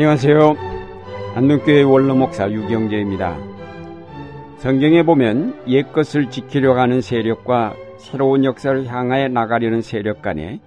[0.00, 0.54] 안녕하세요.
[1.34, 3.36] 안동교회 원로목사 유경재입니다.
[4.56, 10.62] 성경에 보면 옛것을 지키려고 하는 세력과 새로운 역사를 향하여 나가려는 세력 간에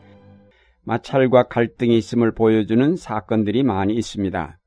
[0.83, 4.59] 마찰과 갈등이 있음을 보여주는 사건들이 많이 있습니다.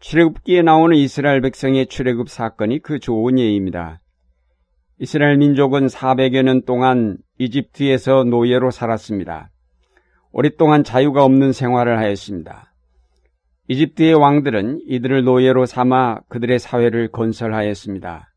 [0.00, 4.02] 출애굽기에 나오는 이스라엘 백성의 출애굽 사건이 그 좋은 예입니다.
[4.98, 9.50] 이스라엘 민족은 400여 년 동안 이집트에서 노예로 살았습니다.
[10.32, 12.74] 오랫동안 자유가 없는 생활을 하였습니다.
[13.68, 18.32] 이집트의 왕들은 이들을 노예로 삼아 그들의 사회를 건설하였습니다.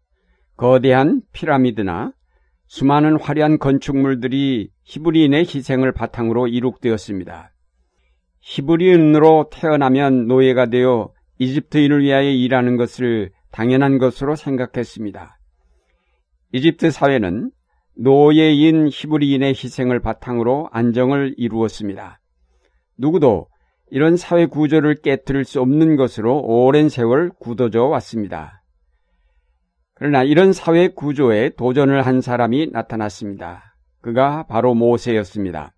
[0.57, 2.12] 거대한 피라미드나
[2.67, 7.54] 수많은 화려한 건축물들이 히브리인의 희생을 바탕으로 이룩되었습니다.
[8.41, 15.38] 히브리인으로 태어나면 노예가 되어 이집트인을 위하여 일하는 것을 당연한 것으로 생각했습니다.
[16.51, 17.51] 이집트 사회는
[17.95, 22.20] 노예인 히브리인의 희생을 바탕으로 안정을 이루었습니다.
[22.98, 23.48] 누구도
[23.93, 28.63] 이런 사회 구조를 깨뜨릴 수 없는 것으로 오랜 세월 굳어져 왔습니다.
[29.95, 33.75] 그러나 이런 사회 구조에 도전을 한 사람이 나타났습니다.
[33.99, 35.73] 그가 바로 모세였습니다.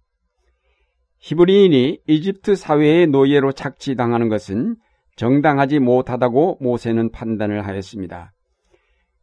[1.21, 4.75] 히브리인이 이집트 사회의 노예로 착취당하는 것은
[5.15, 8.31] 정당하지 못하다고 모세는 판단을 하였습니다.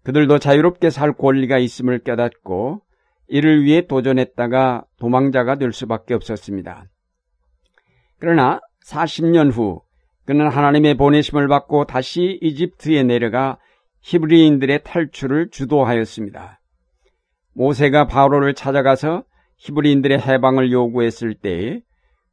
[0.03, 2.83] 그들도 자유롭게 살 권리가 있음을 깨닫고
[3.29, 6.87] 이를 위해 도전했다가 도망자가 될 수밖에 없었습니다.
[8.19, 9.83] 그러나 40년 후
[10.25, 13.59] 그는 하나님의 보내심을 받고 다시 이집트에 내려가
[14.03, 16.61] 히브리인들의 탈출을 주도하였습니다.
[17.55, 19.25] 모세가 바로를 찾아가서
[19.59, 21.83] 히브리인들의 해방을 요구했을 때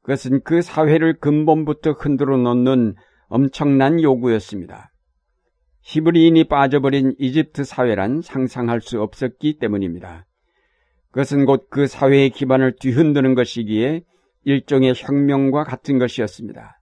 [0.02, 2.96] 그것은 그 사회를 근본부터 흔들어 놓는
[3.28, 4.92] 엄청난 요구였습니다.
[5.82, 10.26] 히브리인이 빠져버린 이집트 사회란 상상할 수 없었기 때문입니다.
[11.12, 14.04] 그것은 곧 그 사회의 기반을 뒤흔드는 것이기에
[14.48, 16.80] 일종의 혁명과 같은 것이었습니다.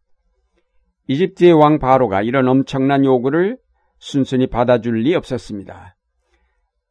[1.07, 3.57] 이집트의 왕 바로가 이런 엄청난 요구를
[3.97, 5.95] 순순히 받아줄 리 없었습니다.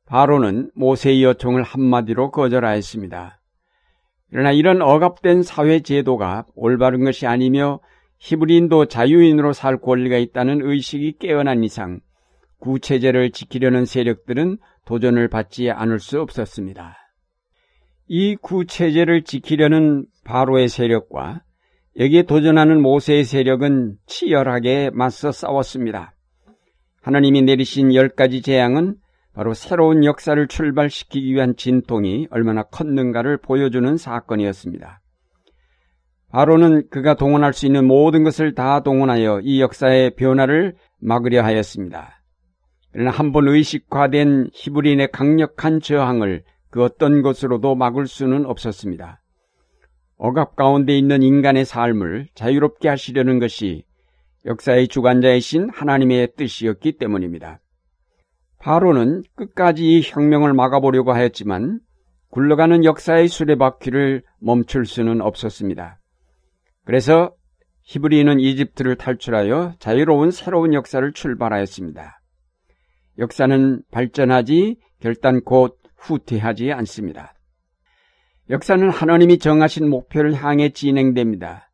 [0.07, 3.41] 바로는 모세의 요청을 한마디로 거절하였습니다.
[4.31, 7.79] 그러나 이런 억압된 사회 제도가 올바른 것이 아니며
[8.19, 12.01] 히브리인도 자유인으로 살 권리가 있다는 의식이 깨어난 이상
[12.59, 17.04] 구체제를 지키려는 세력들은 도전을 받지 않을 수 없었습니다.
[18.07, 21.43] 이 구체제를 지키려는 바로의 세력과
[21.99, 26.15] 여기에 도전하는 모세의 세력은 치열하게 맞서 싸웠습니다.
[27.03, 28.97] 하나님이 내리신 열 가지 재앙은
[29.33, 35.01] 바로 새로운 역사를 출발시키기 위한 진통이 얼마나 컸는가를 보여주는 사건이었습니다.
[36.31, 42.23] 바로는 그가 동원할 수 있는 모든 것을 다 동원하여 이 역사의 변화를 막으려 하였습니다.
[42.93, 46.43] 그러나 한 번 의식화된 히브리인의 강력한 저항을
[46.75, 49.23] 그 어떤 것으로도 막을 수는 없었습니다.
[50.17, 53.85] 억압 가운데 있는 인간의 삶을 자유롭게 하시려는 것이
[54.45, 57.61] 역사의 주관자이신 하나님의 뜻이었기 때문입니다.
[58.59, 61.79] 바로는 끝까지 이 혁명을 막아보려고 하였지만
[62.31, 66.01] 굴러가는 역사의 수레바퀴를 멈출 수는 없었습니다.
[66.85, 67.33] 그래서
[67.83, 72.21] 히브리인은 이집트를 탈출하여 자유로운 새로운 역사를 출발하였습니다.
[73.19, 75.69] 역사는 발전하지 결단코
[76.05, 77.35] 후퇴하지 않습니다.
[78.51, 81.71] 역사는 하나님이 정하신 목표를 향해 진행됩니다.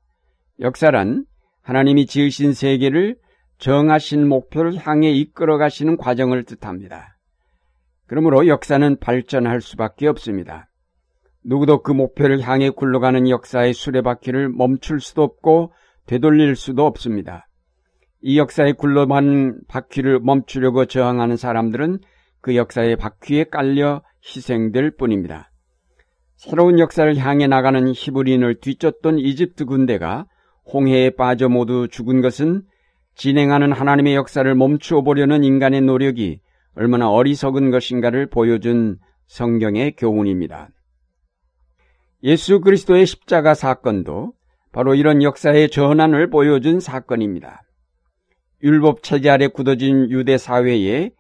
[0.61, 1.25] 역사란
[1.63, 3.17] 하나님이 지으신 세계를
[3.59, 7.17] 정하신 목표를 향해 이끌어 가시는 과정을 뜻합니다.
[8.07, 10.69] 그러므로 역사는 발전할 수밖에 없습니다.
[11.45, 15.73] 누구도 그 목표를 향해 굴러가는 역사의 수레바퀴를 멈출 수도 없고
[16.07, 17.49] 되돌릴 수도 없습니다.
[18.23, 21.99] 이 역사의 굴러가는 바퀴를 멈추려고 저항하는 사람들은
[22.41, 25.51] 그 역사의 바퀴에 깔려 희생될 뿐입니다.
[26.37, 30.27] 새로운 역사를 향해 나가는 히브리인을 뒤쫓던 이집트 군대가
[30.73, 32.63] 홍해에 빠져 모두 죽은 것은
[33.15, 36.41] 진행하는 하나님의 역사를 멈추어 보려는 인간의 노력이
[36.75, 40.71] 얼마나 어리석은 것인가를 보여준 성경의 교훈입니다.
[42.23, 44.33] 예수 그리스도의 십자가 사건도
[44.73, 47.63] 바로 이런 역사의 전환을 보여준 사건입니다.
[48.63, 51.11] 율법 체제 아래 굳어진 유대 사회에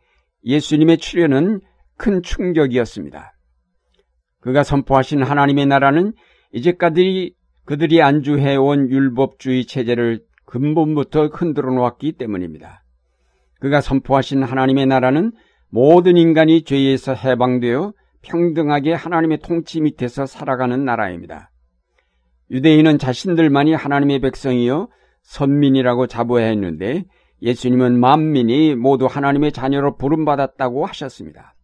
[0.44, 1.60] 예수님의 출현은
[2.00, 3.34] 큰 충격이었습니다.
[4.40, 6.14] 그가 선포하신 하나님의 나라는
[6.52, 7.34] 이제까지
[7.66, 12.82] 그들이 안주해온 율법주의 체제를 근본부터 흔들어 놓았기 때문입니다.
[13.60, 15.32] 그가 선포하신 하나님의 나라는
[15.68, 17.92] 모든 인간이 죄에서 해방되어
[18.22, 21.50] 평등하게 하나님의 통치 밑에서 살아가는 나라입니다.
[22.50, 24.88] 유대인은 자신들만이 하나님의 백성이요
[25.22, 27.04] 선민이라고 자부했는데
[27.42, 31.54] 예수님은 만민이 모두 하나님의 자녀로 부름받았다고 하셨습니다.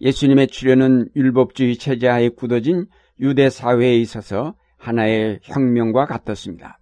[0.00, 2.86] 예수님의 출현은 율법주의 체제하에 굳어진
[3.20, 6.78] 유대 사회에 있어서 하나의 혁명과 같았습니다.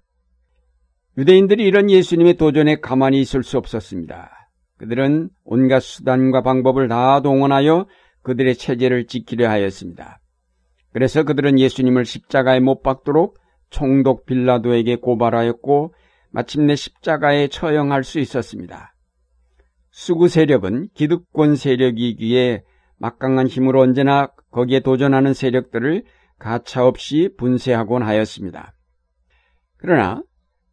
[1.16, 4.30] 유대인들이 이런 예수님의 도전에 가만히 있을 수 없었습니다.
[4.78, 7.86] 그들은 온갖 수단과 방법을 다 동원하여
[8.22, 10.20] 그들의 체제를 지키려 하였습니다.
[10.92, 13.38] 그래서 그들은 예수님을 십자가에 못 박도록
[13.70, 15.94] 총독 빌라도에게 고발하였고
[16.30, 18.94] 마침내 십자가에 처형할 수 있었습니다.
[19.90, 22.62] 수구 세력은 기득권 세력이기에
[23.04, 26.04] 막강한 힘으로 언제나 거기에 도전하는 세력들을
[26.38, 28.72] 가차없이 분쇄하곤 하였습니다.
[29.76, 30.22] 그러나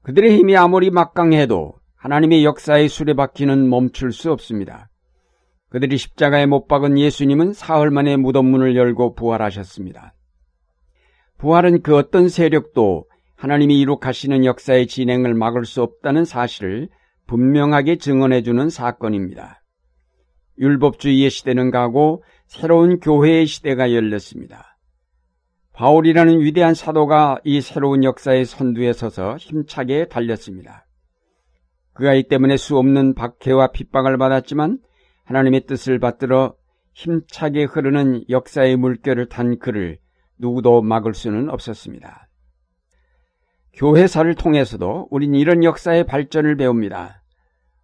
[0.03, 4.87] 그들의 힘이 아무리 막강해도 하나님의 역사의 수레바퀴는 멈출 수 없습니다.
[5.69, 10.13] 그들이 십자가에 못 박은 예수님은 사흘 만에 무덤 문을 열고 부활하셨습니다.
[11.37, 16.87] 부활은 그 어떤 세력도 하나님이 이룩하시는 역사의 진행을 막을 수 없다는 사실을
[17.27, 19.60] 분명하게 증언해주는 사건입니다.
[20.61, 24.77] 율법주의의 시대는 가고 새로운 교회의 시대가 열렸습니다.
[25.73, 30.85] 바울이라는 위대한 사도가 이 새로운 역사의 선두에 서서 힘차게 달렸습니다.
[31.93, 34.79] 그가 이 때문에 수없는 박해와 핍박을 받았지만
[35.25, 36.55] 하나님의 뜻을 받들어
[36.93, 39.97] 힘차게 흐르는 역사의 물결을 탄 그를
[40.37, 42.27] 누구도 막을 수는 없었습니다.
[43.73, 47.23] 교회사를 통해서도 우린 이런 역사의 발전을 배웁니다.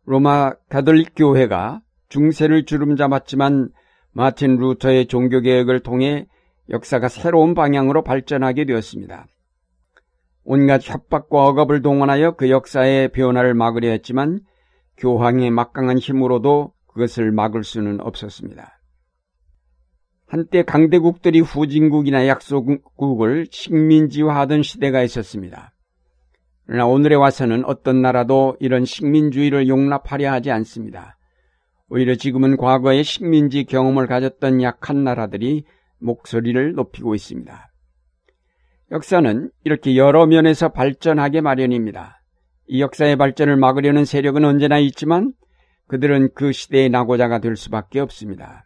[0.06, 3.70] 로마 가톨릭 교회가 중세를 주름 잡았지만
[4.12, 6.28] 마틴 루터의 종교개혁을 통해
[6.70, 9.28] 역사가 새로운 방향으로 발전하게 되었습니다.
[10.44, 14.40] 온갖 협박과 억압을 동원하여 그 역사의 변화를 막으려 했지만
[14.98, 18.80] 교황의 막강한 힘으로도 그것을 막을 수는 없었습니다.
[20.26, 25.74] 한때 강대국들이 후진국이나 약소국을 식민지화하던 시대가 있었습니다.
[26.66, 31.17] 그러나 오늘에 와서는 어떤 나라도 이런 식민주의를 용납하려 하지 않습니다.
[31.90, 35.64] 오히려 지금은 과거의 식민지 경험을 가졌던 약한 나라들이
[36.00, 37.72] 목소리를 높이고 있습니다.
[38.92, 42.22] 역사는 이렇게 여러 면에서 발전하게 마련입니다.
[42.68, 45.34] 이 역사의 발전을 막으려는 세력은 언제나 있지만
[45.88, 48.66] 그들은 그 시대의 낙오자가 될 수밖에 없습니다.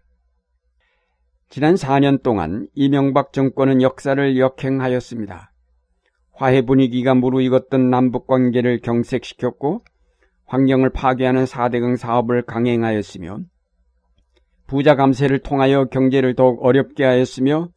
[1.50, 5.52] 지난 4년 동안 이명박 정권은 역사를 역행하였습니다.
[6.34, 9.84] 화해 분위기가 무르익었던 남북 관계를 경색시켰고
[10.46, 13.40] 환경을 파괴하는 4대강 사업을 강행하였으며
[14.68, 17.70] 부자 감세를 통하여 경제를 더욱 어렵게 하였으며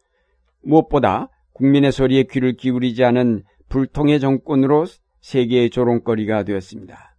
[0.62, 4.86] 무엇보다 국민의 소리에 귀를 기울이지 않은 불통의 정권으로
[5.20, 7.16] 세계의 조롱거리가 되었습니다.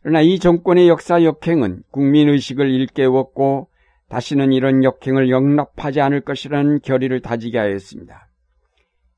[0.00, 3.68] 그러나 이 정권의 역사 역행은 국민의식을 일깨웠고
[4.08, 8.28] 다시는 이런 역행을 용납하지 않을 것이라는 결의를 다지게 하였습니다.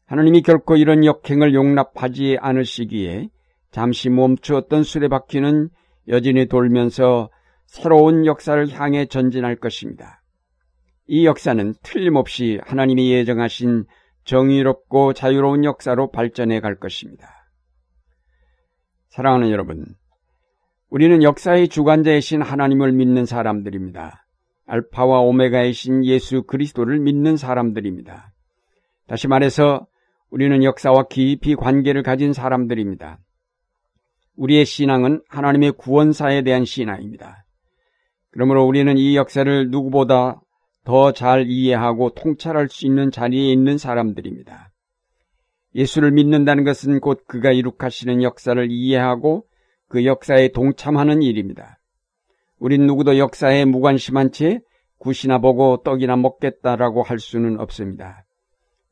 [0.07, 3.29] 하나님이 결코 이런 역행을 용납하지 않으시기에
[3.75, 5.69] 잠시 멈추었던 수레바퀴는
[6.07, 7.29] 여전히 돌면서
[7.67, 10.23] 새로운 역사를 향해 전진할 것입니다.
[11.09, 13.87] 이 역사는 틀림없이 하나님이 예정하신
[14.27, 17.29] 정의롭고 자유로운 역사로 발전해 갈 것입니다.
[19.09, 19.85] 사랑하는 여러분,
[20.89, 24.25] 우리는 역사의 주관자이신 하나님을 믿는 사람들입니다.
[24.67, 28.31] 알파와 오메가이신 예수 그리스도를 믿는 사람들입니다.
[29.09, 29.89] 다시 말해서
[30.31, 33.19] 우리는 역사와 깊이 관계를 가진 사람들입니다.
[34.37, 37.45] 우리의 신앙은 하나님의 구원사에 대한 신앙입니다.
[38.31, 40.41] 그러므로 우리는 이 역사를 누구보다
[40.85, 44.71] 더 잘 이해하고 통찰할 수 있는 자리에 있는 사람들입니다.
[45.75, 49.47] 예수를 믿는다는 것은 곧 그가 이룩하시는 역사를 이해하고
[49.89, 51.81] 그 역사에 동참하는 일입니다.
[52.59, 54.61] 우린 누구도 역사에 무관심한 채
[54.99, 58.25] 굿이나 보고 떡이나 먹겠다라고 할 수는 없습니다.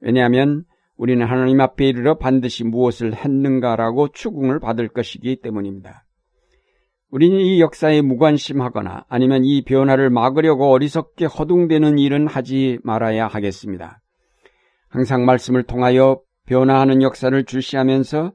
[0.01, 0.65] 왜냐하면
[1.03, 6.05] 우리는 하나님 앞에 이르러 반드시 무엇을 했는가라고 추궁을 받을 것이기 때문입니다.
[7.11, 14.01] 우리는 이 역사에 무관심하거나 아니면 이 변화를 막으려고 어리석게 허둥대는 일은 하지 말아야 하겠습니다.
[14.89, 18.33] 항상 말씀을 통하여 변화하는 역사를 주시하면서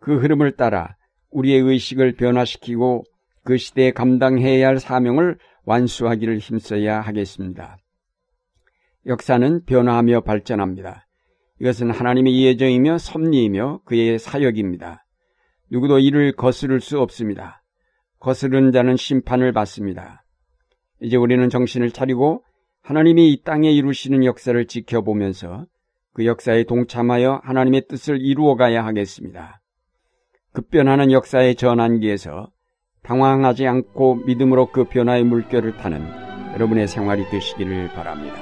[0.00, 0.96] 그 흐름을 따라
[1.30, 3.04] 우리의 의식을 변화시키고
[3.44, 7.76] 그 시대에 감당해야 할 사명을 완수하기를 힘써야 하겠습니다.
[9.06, 11.06] 역사는 변화하며 발전합니다.
[11.60, 15.04] 이것은 하나님의 예정이며 섭리이며 그의 사역입니다.
[15.70, 17.62] 누구도 이를 거스를 수 없습니다.
[18.18, 20.24] 거스른 자는 심판을 받습니다.
[21.00, 22.44] 이제 우리는 정신을 차리고
[22.82, 25.66] 하나님이 이 땅에 이루시는 역사를 지켜보면서
[26.12, 29.60] 그 역사에 동참하여 하나님의 뜻을 이루어가야 하겠습니다.
[30.52, 32.50] 급변하는 역사의 전환기에서
[33.02, 38.36] 당황하지 않고 믿음으로 그 변화의 물결을 타는 여러분의 생활이 되시기를 바랍니다.